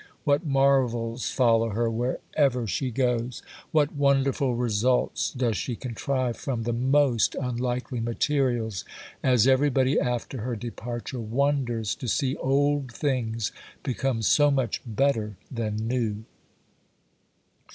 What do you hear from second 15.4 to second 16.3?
than new!